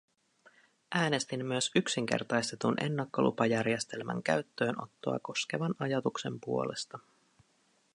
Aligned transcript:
Äänestin 0.95 1.45
myös 1.45 1.71
yksinkertaistetun 1.75 2.75
ennakkolupajärjestelmän 2.83 4.23
käyttöönottoa 4.23 5.19
koskevan 5.19 5.75
ajatuksen 5.79 6.39
puolesta. 6.41 6.99